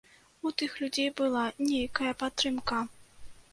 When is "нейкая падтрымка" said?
1.69-2.83